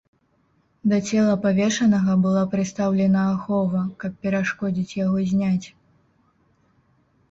Да 0.93 0.97
цела 1.09 1.35
павешанага 1.43 2.17
была 2.25 2.43
прыстаўлена 2.55 3.21
ахова, 3.37 3.81
каб 4.03 4.11
перашкодзіць 4.27 4.97
яго 5.05 5.17
зняць. 5.33 5.67